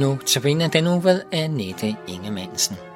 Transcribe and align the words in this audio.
Nu 0.00 0.18
tabiner 0.26 0.68
den 0.68 0.86
uge 0.86 1.04
ved 1.04 1.22
Annette 1.32 1.96
Ingemannsen. 2.08 2.89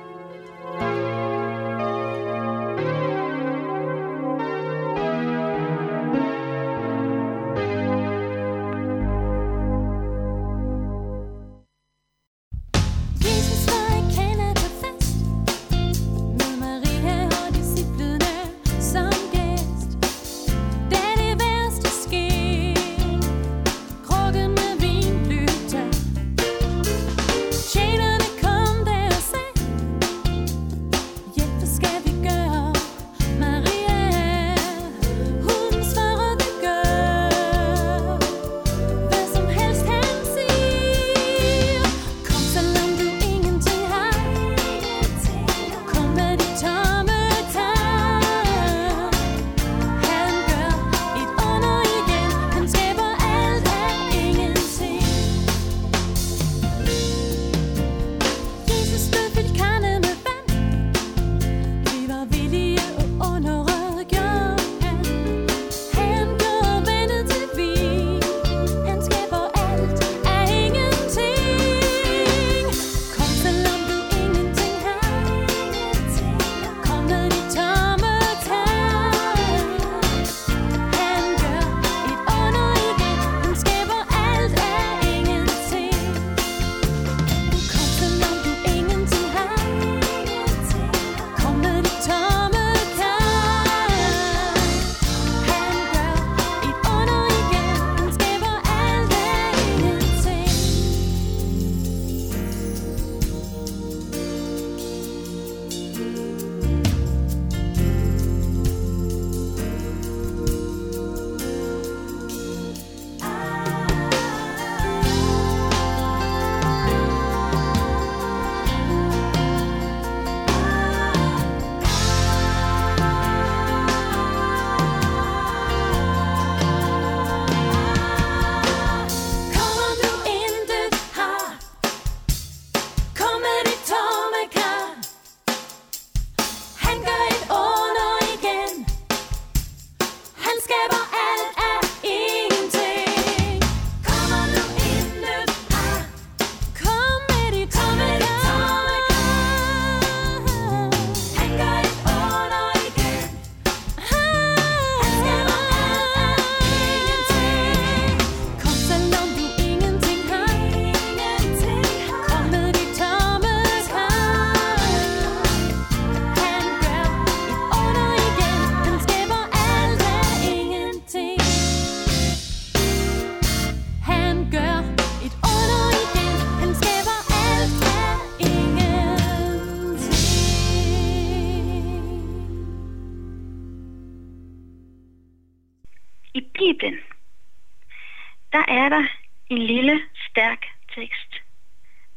Der 188.54 188.64
er 188.68 188.88
der 188.88 189.04
en 189.50 189.62
lille, 189.62 190.00
stærk 190.30 190.66
tekst, 190.94 191.32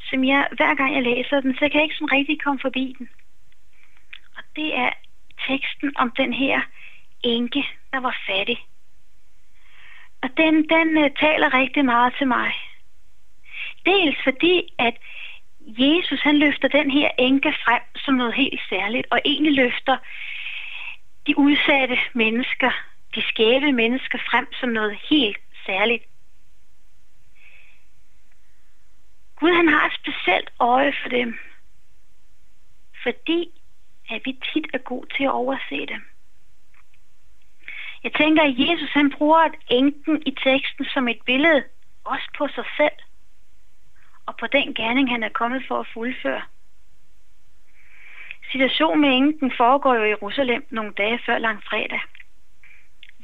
som 0.10 0.24
jeg, 0.24 0.48
hver 0.58 0.76
gang 0.76 0.96
jeg 0.96 1.04
læser 1.04 1.42
den, 1.42 1.54
så 1.54 1.60
kan 1.60 1.74
jeg 1.74 1.84
ikke 1.84 1.96
sådan 1.96 2.12
rigtig 2.12 2.42
komme 2.42 2.60
forbi 2.60 2.96
den. 2.98 3.10
Og 4.38 4.44
det 4.56 4.78
er 4.78 4.92
teksten 5.48 5.98
om 5.98 6.12
den 6.12 6.34
her 6.34 6.62
enke, 7.24 7.64
der 7.94 8.00
var 8.00 8.16
fattig. 8.28 8.60
Og 10.22 10.30
den, 10.38 10.70
den 10.70 10.98
uh, 10.98 11.10
taler 11.20 11.54
rigtig 11.54 11.86
meget 11.86 12.14
til 12.18 12.28
mig. 12.28 12.54
Dels 13.86 14.18
fordi, 14.24 14.74
at 14.80 14.96
Jesus 15.60 16.20
han 16.22 16.38
løfter 16.38 16.68
den 16.68 16.92
her 16.92 17.10
enke 17.18 17.54
frem 17.66 17.82
som 17.96 18.14
noget 18.14 18.34
helt 18.34 18.62
særligt, 18.70 19.08
og 19.12 19.20
egentlig 19.26 19.54
løfter 19.54 19.98
de 21.28 21.38
udsatte 21.38 21.98
mennesker 22.14 22.72
de 23.16 23.22
skæve 23.22 23.72
mennesker 23.72 24.18
frem 24.30 24.48
som 24.60 24.70
noget 24.70 24.98
helt 25.10 25.38
særligt. 25.66 26.04
Gud 29.40 29.54
han 29.56 29.68
har 29.68 29.86
et 29.86 30.00
specielt 30.02 30.50
øje 30.60 30.94
for 31.02 31.10
dem, 31.10 31.40
fordi 33.04 33.62
at 34.10 34.22
vi 34.26 34.40
tit 34.54 34.68
er 34.74 34.78
god 34.78 35.06
til 35.06 35.24
at 35.24 35.32
overse 35.32 35.86
dem. 35.86 36.02
Jeg 38.04 38.14
tænker, 38.14 38.44
at 38.44 38.56
Jesus 38.58 38.90
han 38.90 39.12
bruger 39.18 39.50
enken 39.70 40.24
i 40.26 40.32
teksten 40.32 40.86
som 40.86 41.08
et 41.08 41.22
billede, 41.26 41.64
også 42.04 42.28
på 42.38 42.48
sig 42.48 42.66
selv, 42.78 42.98
og 44.26 44.38
på 44.40 44.48
den 44.48 44.74
gerning, 44.74 45.10
han 45.10 45.24
er 45.24 45.30
kommet 45.30 45.64
for 45.68 45.80
at 45.80 45.88
fuldføre. 45.94 46.42
Situationen 48.52 49.02
med 49.02 49.10
enken 49.10 49.52
foregår 49.58 49.96
jo 49.96 50.04
i 50.04 50.10
Jerusalem 50.10 50.66
nogle 50.70 50.94
dage 50.94 51.20
før 51.26 51.38
langfredag. 51.38 52.02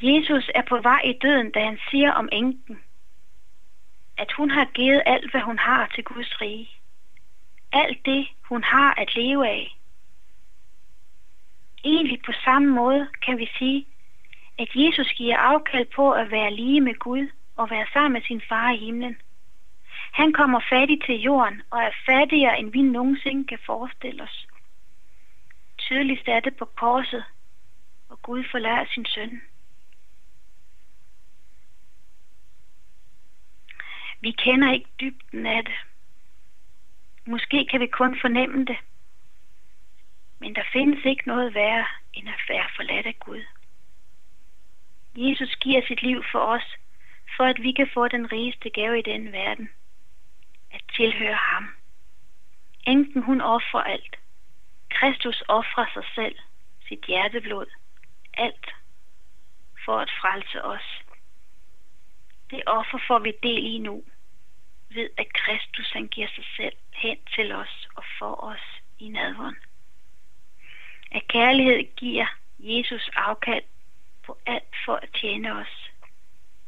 Jesus 0.02 0.52
er 0.56 0.62
på 0.70 0.78
vej 0.78 1.02
i 1.06 1.14
døden, 1.22 1.52
da 1.52 1.66
han 1.66 1.80
siger 1.90 2.12
om 2.12 2.30
enken, 2.32 2.80
at 4.24 4.32
hun 4.38 4.50
har 4.52 4.66
givet 4.66 5.02
alt, 5.06 5.32
hvad 5.32 5.42
hun 5.42 5.60
har 5.60 5.88
til 5.96 6.04
Guds 6.04 6.42
rige. 6.42 6.70
Alt 7.72 8.06
det, 8.06 8.28
hun 8.50 8.64
har 8.64 8.94
at 9.02 9.16
leve 9.16 9.48
af. 9.48 9.78
Egentlig 11.84 12.20
på 12.26 12.32
samme 12.46 12.68
måde 12.68 13.08
kan 13.26 13.38
vi 13.38 13.50
sige, 13.58 13.86
at 14.60 14.70
Jesus 14.76 15.10
giver 15.18 15.38
afkald 15.38 15.88
på 15.96 16.12
at 16.12 16.32
være 16.32 16.54
lige 16.54 16.82
med 16.82 16.96
Gud 16.96 17.28
og 17.56 17.70
være 17.70 17.88
sammen 17.94 18.14
med 18.14 18.22
sin 18.22 18.42
far 18.50 18.72
i 18.72 18.78
himlen. 18.78 19.18
Han 20.14 20.34
kommer 20.34 20.60
fattig 20.70 21.02
til 21.06 21.22
jorden 21.22 21.62
og 21.72 21.80
er 21.84 21.92
fattigere, 22.06 22.60
end 22.60 22.72
vi 22.72 22.82
nogensinde 22.82 23.48
kan 23.48 23.60
forestille 23.66 24.24
os. 24.24 24.48
Tydeligst 25.78 26.28
er 26.28 26.40
det 26.40 26.56
på 26.56 26.66
korset, 26.66 27.24
hvor 28.08 28.20
Gud 28.22 28.44
forlader 28.52 28.86
sin 28.94 29.06
søn. 29.06 29.42
Vi 34.24 34.32
kender 34.32 34.72
ikke 34.72 34.90
dybden 35.00 35.46
af 35.46 35.64
det. 35.66 35.74
Måske 37.26 37.68
kan 37.72 37.80
vi 37.80 37.88
kun 37.88 38.20
fornemme 38.22 38.66
det. 38.66 38.78
Men 40.40 40.56
der 40.56 40.64
findes 40.74 41.06
ikke 41.06 41.28
noget 41.28 41.54
værre 41.54 41.86
end 42.14 42.30
at 42.30 42.42
være 42.50 42.68
forladt 42.76 43.06
af 43.06 43.20
Gud. 43.20 43.44
Jesus 45.16 45.56
giver 45.56 45.82
sit 45.88 46.02
liv 46.02 46.24
for 46.32 46.40
os, 46.40 46.76
for 47.38 47.44
at 47.44 47.62
vi 47.62 47.72
kan 47.72 47.90
få 47.94 48.08
den 48.08 48.32
rigeste 48.32 48.70
gave 48.70 49.00
i 49.00 49.02
denne 49.02 49.32
verden. 49.32 49.70
At 50.72 50.82
tilhøre 50.96 51.40
ham. 51.52 51.68
Enken 52.88 53.22
hun 53.22 53.42
offrer 53.42 53.82
alt. 53.82 54.16
Kristus 54.90 55.44
offrer 55.48 55.86
sig 55.94 56.04
selv, 56.16 56.36
sit 56.88 57.06
hjerteblod, 57.08 57.66
alt, 58.34 58.74
for 59.86 60.00
at 60.00 60.12
frelse 60.22 60.64
os. 60.64 61.04
Det 62.52 62.64
offer 62.66 63.00
får 63.08 63.20
vi 63.20 63.34
del 63.44 63.66
i 63.66 63.78
nu, 63.78 64.04
ved 64.96 65.10
at 65.18 65.34
Kristus 65.34 65.92
han 65.92 66.08
giver 66.08 66.28
sig 66.36 66.46
selv 66.58 66.76
hen 66.94 67.18
til 67.36 67.52
os 67.52 67.88
og 67.96 68.04
for 68.20 68.44
os 68.44 68.82
i 69.00 69.10
nadvånd. 69.10 69.56
At 71.12 71.28
kærlighed 71.28 71.96
giver 71.96 72.26
Jesus 72.60 73.10
afkald 73.16 73.64
på 74.26 74.38
alt 74.46 74.76
for 74.86 74.96
at 74.96 75.10
tjene 75.22 75.54
os, 75.54 75.92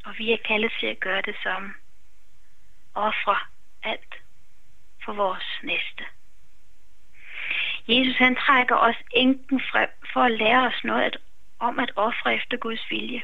og 0.06 0.13
vi 0.18 0.31
er 0.31 0.38
kaldet 0.45 0.72
til 0.80 0.88
at 0.88 1.00
gøre 1.00 1.22
det 1.22 1.36
samme. 1.44 1.74
Ofre 2.95 3.38
alt 3.83 4.16
for 5.06 5.13
vores 5.13 5.60
næste. 5.63 6.04
Jesus 7.88 8.18
han 8.18 8.36
trækker 8.36 8.75
os 8.75 8.95
enken 9.12 9.62
frem 9.71 9.89
for 10.13 10.21
at 10.21 10.31
lære 10.31 10.68
os 10.68 10.83
noget 10.83 11.04
at, 11.04 11.18
om 11.60 11.80
at 11.80 11.92
ofre 11.95 12.36
efter 12.36 12.57
Guds 12.57 12.92
vilje. 12.92 13.21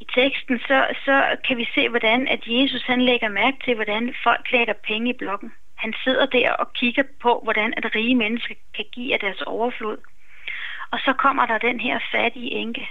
I 0.00 0.04
teksten 0.14 0.58
så, 0.58 0.86
så 1.04 1.36
kan 1.44 1.56
vi 1.56 1.68
se, 1.74 1.88
hvordan 1.88 2.28
at 2.28 2.42
Jesus 2.46 2.82
han 2.82 3.02
lægger 3.02 3.28
mærke 3.28 3.56
til, 3.64 3.74
hvordan 3.74 4.14
folk 4.22 4.52
lægger 4.52 4.72
penge 4.72 5.10
i 5.10 5.18
blokken. 5.18 5.52
Han 5.74 5.94
sidder 6.04 6.26
der 6.26 6.52
og 6.52 6.72
kigger 6.72 7.02
på, 7.20 7.40
hvordan 7.44 7.74
at 7.76 7.94
rige 7.94 8.14
mennesker 8.14 8.54
kan 8.74 8.84
give 8.92 9.14
af 9.14 9.20
deres 9.20 9.42
overflod. 9.42 9.98
Og 10.90 10.98
så 10.98 11.12
kommer 11.12 11.46
der 11.46 11.58
den 11.58 11.80
her 11.80 11.98
fattige 12.12 12.50
enke, 12.50 12.88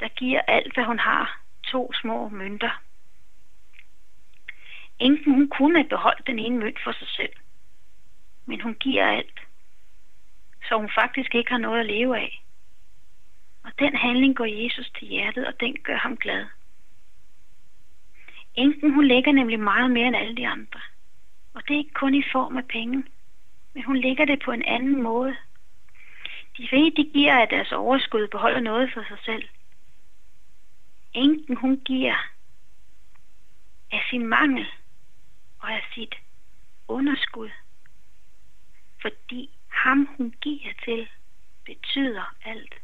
der 0.00 0.08
giver 0.08 0.40
alt, 0.40 0.74
hvad 0.74 0.84
hun 0.84 0.98
har, 0.98 1.40
to 1.64 1.92
små 1.92 2.28
mønter. 2.28 2.82
Enken 4.98 5.34
hun 5.34 5.48
kunne 5.48 5.78
have 5.78 5.88
beholdt 5.88 6.26
den 6.26 6.38
ene 6.38 6.58
mønt 6.58 6.78
for 6.84 6.92
sig 6.92 7.08
selv, 7.08 7.32
men 8.46 8.60
hun 8.60 8.74
giver 8.74 9.06
alt, 9.06 9.40
så 10.68 10.76
hun 10.76 10.90
faktisk 10.94 11.34
ikke 11.34 11.50
har 11.50 11.58
noget 11.58 11.80
at 11.80 11.86
leve 11.86 12.16
af. 12.16 12.42
Den 13.78 13.96
handling 13.96 14.36
går 14.36 14.44
Jesus 14.44 14.90
til 14.98 15.08
hjertet, 15.08 15.46
og 15.46 15.60
den 15.60 15.76
gør 15.82 15.96
ham 15.96 16.16
glad. 16.16 16.46
Enken 18.54 18.94
hun 18.94 19.06
lægger 19.06 19.32
nemlig 19.32 19.60
meget 19.60 19.90
mere 19.90 20.06
end 20.06 20.16
alle 20.16 20.36
de 20.36 20.48
andre. 20.48 20.80
Og 21.54 21.62
det 21.68 21.74
er 21.74 21.78
ikke 21.78 21.94
kun 21.94 22.14
i 22.14 22.22
form 22.32 22.56
af 22.56 22.68
penge, 22.68 23.04
men 23.74 23.84
hun 23.84 23.96
lægger 23.96 24.24
det 24.24 24.42
på 24.44 24.52
en 24.52 24.62
anden 24.62 25.02
måde. 25.02 25.36
De 26.58 26.68
rige, 26.72 26.92
de 26.96 27.10
giver 27.12 27.40
af 27.40 27.48
deres 27.48 27.72
overskud, 27.72 28.28
beholder 28.28 28.60
noget 28.60 28.90
for 28.94 29.04
sig 29.08 29.18
selv. 29.24 29.48
Enken, 31.12 31.56
hun 31.56 31.80
giver 31.84 32.30
af 33.92 34.02
sin 34.10 34.26
mangel 34.26 34.66
og 35.58 35.72
af 35.72 35.82
sit 35.94 36.14
underskud. 36.88 37.50
Fordi 39.02 39.50
ham, 39.68 40.08
hun 40.16 40.34
giver 40.40 40.72
til, 40.84 41.08
betyder 41.64 42.34
alt. 42.44 42.74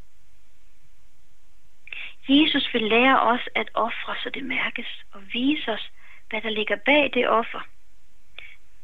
Jesus 2.28 2.74
vil 2.74 2.82
lære 2.82 3.20
os 3.20 3.48
at 3.54 3.70
ofre, 3.74 4.16
så 4.22 4.30
det 4.30 4.44
mærkes, 4.44 5.04
og 5.12 5.22
vise 5.32 5.72
os, 5.72 5.90
hvad 6.30 6.40
der 6.40 6.50
ligger 6.50 6.76
bag 6.76 7.10
det 7.14 7.28
offer. 7.28 7.60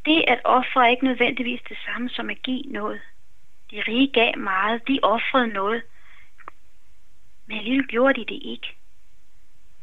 Det 0.05 0.25
at 0.29 0.41
ofre 0.45 0.85
er 0.85 0.91
ikke 0.91 1.05
nødvendigvis 1.05 1.61
det 1.69 1.79
samme 1.87 2.09
som 2.09 2.31
at 2.31 2.43
give 2.43 2.63
noget. 2.63 3.01
De 3.71 3.83
rige 3.89 4.13
gav 4.13 4.39
meget, 4.39 4.89
de 4.89 4.99
offrede 5.03 5.47
noget, 5.47 5.83
men 7.47 7.59
alligevel 7.59 7.87
gjorde 7.87 8.21
de 8.21 8.27
det 8.35 8.41
ikke. 8.43 8.75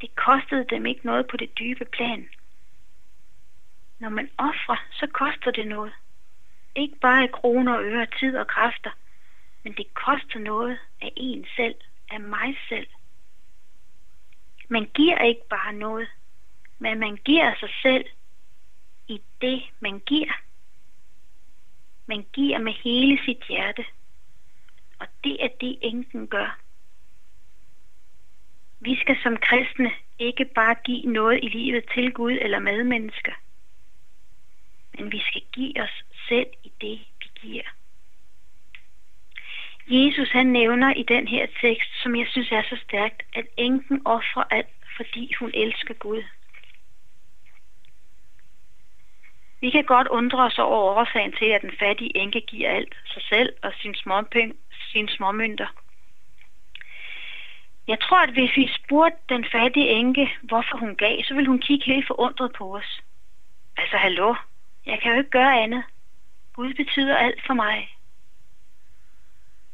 Det 0.02 0.16
kostede 0.16 0.66
dem 0.70 0.86
ikke 0.86 1.06
noget 1.06 1.28
på 1.28 1.38
det 1.38 1.60
dybe 1.60 1.86
plan. 1.86 2.30
Når 4.00 4.10
man 4.10 4.30
offrer, 4.38 4.86
så 4.92 5.08
koster 5.08 5.52
det 5.52 5.68
noget. 5.68 5.94
Ikke 6.76 6.96
bare 6.96 7.24
i 7.24 7.28
kroner, 7.28 7.80
øre, 7.80 8.08
tid 8.20 8.38
og 8.38 8.48
kræfter, 8.48 8.92
men 9.64 9.74
det 9.74 9.94
koster 9.94 10.40
noget 10.40 10.80
af 11.02 11.12
en 11.16 11.46
selv, 11.56 11.76
af 12.12 12.20
mig 12.20 12.58
selv. 12.70 12.88
Man 14.70 14.86
giver 14.86 15.20
ikke 15.22 15.48
bare 15.50 15.74
noget, 15.74 16.08
men 16.80 17.00
man 17.00 17.16
giver 17.16 17.56
sig 17.60 17.70
selv 17.82 18.06
i 19.08 19.22
det, 19.42 19.64
man 19.80 20.00
giver. 20.00 20.34
Man 22.06 22.26
giver 22.34 22.58
med 22.58 22.74
hele 22.74 23.20
sit 23.26 23.44
hjerte, 23.50 23.86
og 25.00 25.08
det 25.24 25.44
er 25.44 25.50
det, 25.62 25.78
enken 25.82 26.28
gør. 26.28 26.60
Vi 28.80 28.96
skal 28.96 29.18
som 29.24 29.38
kristne 29.38 29.92
ikke 30.20 30.46
bare 30.46 30.76
give 30.84 31.06
noget 31.06 31.40
i 31.44 31.48
livet 31.48 31.84
til 31.94 32.14
Gud 32.14 32.38
eller 32.42 32.60
medmennesker, 32.60 33.34
men 34.98 35.12
vi 35.12 35.20
skal 35.20 35.42
give 35.52 35.82
os 35.82 36.04
selv 36.30 36.48
i 36.64 36.72
det, 36.82 37.00
vi 37.20 37.30
giver. 37.36 37.64
Jesus 39.88 40.30
han 40.30 40.46
nævner 40.46 40.94
i 40.94 41.04
den 41.04 41.28
her 41.28 41.48
tekst, 41.62 41.90
som 42.04 42.16
jeg 42.16 42.28
synes 42.28 42.52
er 42.52 42.64
så 42.70 42.78
stærkt, 42.88 43.24
at 43.34 43.46
enken 43.58 44.02
offrer 44.06 44.44
alt, 44.52 44.76
fordi 44.96 45.34
hun 45.40 45.52
elsker 45.54 45.94
Gud. 45.94 46.24
Vi 49.62 49.70
kan 49.70 49.84
godt 49.84 50.08
undre 50.08 50.44
os 50.44 50.60
over 50.60 51.00
årsagen 51.00 51.32
til, 51.32 51.46
at 51.46 51.62
den 51.62 51.72
fattige 51.80 52.18
enke 52.18 52.42
giver 52.42 52.70
alt 52.70 52.96
sig 53.08 53.22
selv 53.22 53.54
og 53.64 53.74
sine, 53.82 53.96
småpenge, 53.96 54.56
sine 54.92 55.10
småmønter. 55.10 55.68
Jeg 57.88 58.00
tror, 58.00 58.18
at 58.18 58.30
hvis 58.30 58.58
vi 58.58 58.70
spurgte 58.84 59.18
den 59.30 59.46
fattige 59.52 59.90
enke, 59.90 60.30
hvorfor 60.42 60.78
hun 60.78 60.96
gav, 60.96 61.24
så 61.24 61.34
ville 61.34 61.48
hun 61.48 61.60
kigge 61.60 61.86
helt 61.86 62.08
forundret 62.08 62.52
på 62.58 62.76
os. 62.76 63.02
Altså, 63.78 63.98
hallo, 63.98 64.36
jeg 64.86 65.00
kan 65.02 65.12
jo 65.12 65.18
ikke 65.18 65.30
gøre 65.30 65.62
andet. 65.64 65.84
Gud 66.54 66.74
betyder 66.74 67.18
alt 67.18 67.46
for 67.46 67.54
mig. 67.54 67.95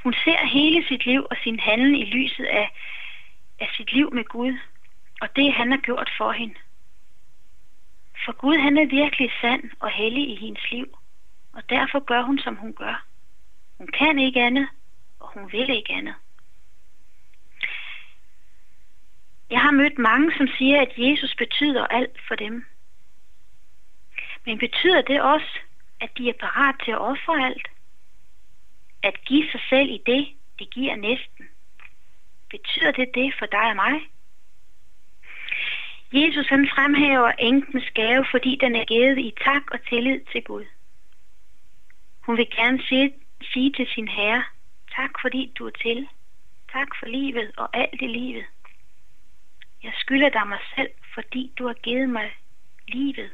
Hun 0.04 0.14
ser 0.14 0.46
hele 0.46 0.88
sit 0.88 1.06
liv 1.06 1.28
og 1.30 1.38
sin 1.44 1.60
handel 1.60 2.02
i 2.02 2.06
lyset 2.06 2.46
af, 2.46 2.72
af 3.60 3.70
sit 3.78 3.94
liv 3.94 4.14
med 4.14 4.24
Gud, 4.24 4.58
og 5.22 5.36
det 5.36 5.54
han 5.54 5.72
har 5.72 5.78
gjort 5.78 6.12
for 6.18 6.32
hende. 6.32 6.56
For 8.26 8.32
Gud 8.32 8.58
han 8.58 8.78
er 8.78 8.86
virkelig 8.86 9.32
sand 9.42 9.72
og 9.80 9.90
hellig 9.90 10.30
i 10.30 10.36
hendes 10.36 10.72
liv, 10.72 10.98
og 11.54 11.70
derfor 11.70 12.00
gør 12.00 12.22
hun, 12.22 12.40
som 12.40 12.56
hun 12.56 12.74
gør. 12.74 13.06
Hun 13.78 13.88
kan 13.88 14.20
ikke 14.20 14.42
andet, 14.42 14.68
og 15.20 15.32
hun 15.34 15.52
vil 15.52 15.70
ikke 15.70 15.94
andet. 15.94 16.16
Jeg 19.50 19.62
har 19.62 19.72
mødt 19.72 19.98
mange, 19.98 20.32
som 20.38 20.48
siger, 20.48 20.82
at 20.82 20.94
Jesus 20.98 21.36
betyder 21.36 21.88
alt 21.88 22.18
for 22.28 22.36
dem. 22.36 22.66
Men 24.46 24.58
betyder 24.58 25.02
det 25.02 25.22
også, 25.22 25.60
at 26.00 26.10
de 26.18 26.30
er 26.30 26.34
parat 26.40 26.76
til 26.86 26.92
at 26.92 27.02
ofre 27.02 27.46
alt? 27.46 27.71
At 29.04 29.26
give 29.26 29.52
sig 29.52 29.62
selv 29.70 29.90
i 29.90 30.02
det, 30.06 30.28
det 30.60 30.70
giver 30.70 30.96
næsten? 30.96 31.46
Betyder 32.50 32.92
det 32.92 33.10
det 33.16 33.34
for 33.40 33.46
dig 33.46 33.70
og 33.70 33.76
mig? 33.76 34.02
Jesus 36.14 36.48
han 36.48 36.70
fremhæver 36.76 37.32
enkens 37.32 37.90
gave, 37.96 38.26
fordi 38.32 38.58
den 38.62 38.76
er 38.76 38.86
givet 38.86 39.18
i 39.18 39.34
tak 39.44 39.72
og 39.72 39.80
tillid 39.90 40.22
til 40.32 40.44
Gud. 40.44 40.66
Hun 42.22 42.38
vil 42.38 42.48
gerne 42.56 42.84
sige, 42.84 43.14
sige 43.54 43.72
til 43.72 43.88
sin 43.88 44.08
herre, 44.08 44.44
tak 44.96 45.12
fordi 45.22 45.54
du 45.60 45.66
er 45.66 45.72
til. 45.82 46.08
Tak 46.72 46.88
for 47.00 47.06
livet 47.06 47.52
og 47.58 47.78
alt 47.78 48.02
i 48.02 48.08
livet. 48.08 48.46
Jeg 49.84 49.94
skylder 49.96 50.30
dig 50.30 50.48
mig 50.48 50.60
selv, 50.76 50.92
fordi 51.14 51.52
du 51.58 51.68
har 51.68 51.74
givet 51.74 52.10
mig 52.10 52.32
livet. 52.88 53.32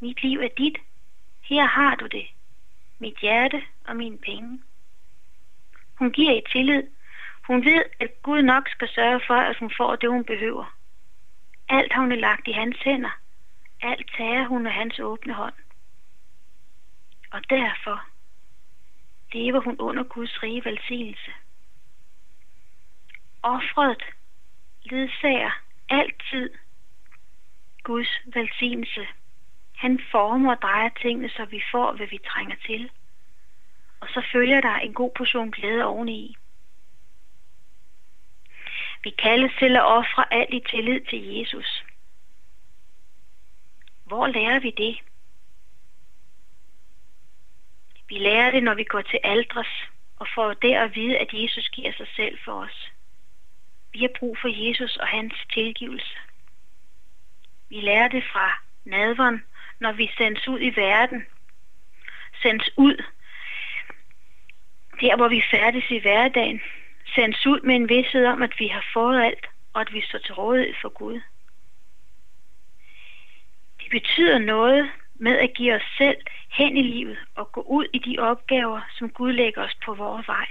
Mit 0.00 0.22
liv 0.22 0.40
er 0.40 0.48
dit. 0.58 0.78
Her 1.42 1.64
har 1.64 1.94
du 1.94 2.06
det. 2.06 2.26
Mit 2.98 3.18
hjerte 3.20 3.62
og 3.84 3.96
mine 3.96 4.18
penge. 4.18 4.62
Hun 5.98 6.12
giver 6.12 6.32
i 6.32 6.42
tillid. 6.52 6.82
Hun 7.46 7.64
ved, 7.64 7.84
at 8.00 8.22
Gud 8.22 8.42
nok 8.42 8.68
skal 8.68 8.88
sørge 8.88 9.20
for, 9.26 9.34
at 9.34 9.56
hun 9.58 9.72
får 9.76 9.96
det, 9.96 10.10
hun 10.10 10.24
behøver. 10.24 10.76
Alt 11.68 11.92
har 11.92 12.00
hun 12.00 12.12
lagt 12.12 12.48
i 12.48 12.52
hans 12.52 12.76
hænder. 12.84 13.18
Alt 13.82 14.10
tager 14.16 14.44
hun 14.46 14.66
af 14.66 14.72
hans 14.72 15.00
åbne 15.00 15.34
hånd. 15.34 15.54
Og 17.30 17.50
derfor 17.50 18.04
lever 19.32 19.60
hun 19.60 19.76
under 19.78 20.02
Guds 20.02 20.42
rige 20.42 20.64
velsignelse. 20.64 21.30
Offret 23.42 24.02
ledsager 24.82 25.50
altid 25.88 26.50
Guds 27.82 28.20
velsignelse. 28.34 29.06
Han 29.76 30.00
former 30.10 30.50
og 30.54 30.62
drejer 30.62 30.88
tingene, 31.02 31.28
så 31.28 31.44
vi 31.44 31.62
får, 31.72 31.92
hvad 31.92 32.06
vi 32.06 32.18
trænger 32.26 32.56
til. 32.66 32.90
Og 34.00 34.08
så 34.08 34.22
følger 34.32 34.60
der 34.60 34.74
en 34.74 34.94
god 34.94 35.10
portion 35.16 35.50
glæde 35.50 35.84
oveni. 35.84 36.36
Vi 39.02 39.10
kaldes 39.10 39.52
til 39.58 39.76
at 39.76 39.84
ofre 39.84 40.32
alt 40.32 40.54
i 40.54 40.60
tillid 40.70 41.00
til 41.00 41.26
Jesus. 41.26 41.84
Hvor 44.04 44.26
lærer 44.26 44.60
vi 44.60 44.70
det? 44.70 44.98
Vi 48.08 48.18
lærer 48.18 48.50
det, 48.50 48.62
når 48.62 48.74
vi 48.74 48.84
går 48.84 49.00
til 49.00 49.20
aldres 49.24 49.68
og 50.16 50.26
får 50.34 50.54
der 50.54 50.84
at 50.84 50.94
vide, 50.94 51.18
at 51.18 51.28
Jesus 51.32 51.68
giver 51.68 51.92
sig 51.92 52.06
selv 52.16 52.38
for 52.44 52.52
os. 52.52 52.92
Vi 53.92 53.98
har 54.00 54.10
brug 54.18 54.38
for 54.40 54.48
Jesus 54.68 54.96
og 54.96 55.06
hans 55.06 55.34
tilgivelse. 55.52 56.18
Vi 57.68 57.80
lærer 57.80 58.08
det 58.08 58.24
fra 58.32 58.62
nadveren, 58.84 59.44
når 59.78 59.92
vi 59.92 60.10
sendes 60.18 60.48
ud 60.48 60.60
i 60.60 60.76
verden. 60.76 61.26
Sendes 62.42 62.70
ud 62.76 63.04
der, 65.00 65.16
hvor 65.16 65.28
vi 65.28 65.42
færdes 65.50 65.90
i 65.90 65.98
hverdagen. 65.98 66.60
Sendes 67.14 67.46
ud 67.46 67.60
med 67.60 67.76
en 67.76 67.88
vidshed 67.88 68.26
om, 68.26 68.42
at 68.42 68.54
vi 68.58 68.66
har 68.66 68.84
fået 68.92 69.22
alt, 69.22 69.46
og 69.72 69.80
at 69.80 69.92
vi 69.92 70.00
står 70.00 70.18
til 70.18 70.34
rådighed 70.34 70.74
for 70.82 70.88
Gud. 70.88 71.20
Det 73.80 73.90
betyder 73.90 74.38
noget 74.38 74.90
med 75.14 75.38
at 75.38 75.54
give 75.54 75.74
os 75.74 75.82
selv 75.98 76.16
hen 76.50 76.76
i 76.76 76.82
livet 76.82 77.18
og 77.34 77.52
gå 77.52 77.60
ud 77.60 77.86
i 77.92 77.98
de 77.98 78.18
opgaver, 78.18 78.80
som 78.98 79.10
Gud 79.10 79.32
lægger 79.32 79.62
os 79.64 79.76
på 79.84 79.94
vores 79.94 80.28
vej. 80.28 80.46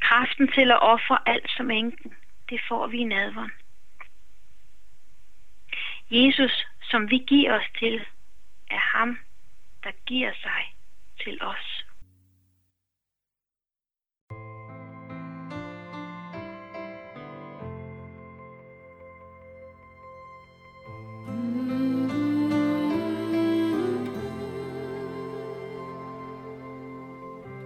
Kraften 0.00 0.48
til 0.48 0.70
at 0.70 0.82
ofre 0.82 1.18
alt 1.26 1.50
som 1.50 1.70
enken, 1.70 2.14
det 2.50 2.60
får 2.68 2.86
vi 2.86 2.98
i 2.98 3.04
nadveren. 3.04 3.52
Jesus, 6.10 6.66
som 6.82 7.10
vi 7.10 7.18
giver 7.18 7.58
os 7.58 7.66
til, 7.78 8.04
er 8.70 8.98
ham, 8.98 9.18
der 9.84 9.90
giver 10.06 10.32
sig 10.42 10.74
til 11.24 11.42
os. 11.42 11.66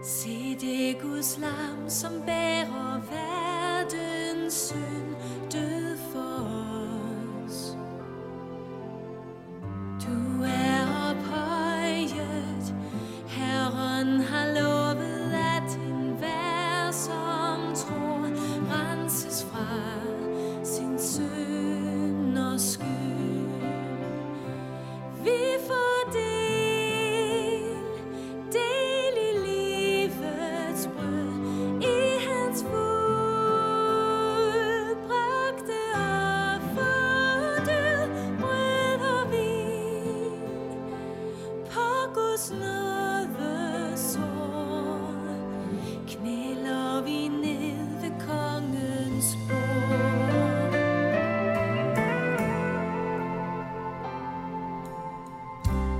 Se 0.03 0.57
det 0.61 1.01
Guds 1.03 1.39
lam, 1.39 1.89
som 1.89 2.13
bærer 2.27 3.01
verdens 3.11 4.55
synd, 4.55 5.14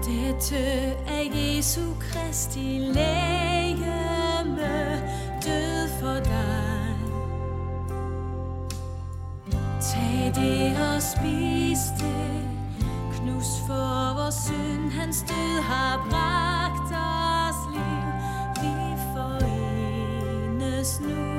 Dette 0.05 0.57
er 1.07 1.23
Jesu 1.35 1.81
Kristi 2.01 2.79
lægeme 2.79 4.23
død 5.45 5.89
for 6.01 6.15
dig. 6.25 6.97
Tag 9.81 10.33
det 10.35 10.77
og 10.77 11.03
spis 11.03 11.79
det, 12.01 12.49
knus 13.13 13.47
for 13.67 14.15
vores 14.15 14.35
synd, 14.35 14.91
hans 14.91 15.25
død 15.29 15.61
har 15.61 16.07
bragt 16.11 16.93
os 16.93 17.59
liv. 17.75 18.07
Vi 18.63 18.73
forenes 19.15 21.01
nu 21.01 21.34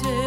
Dette 0.00 0.21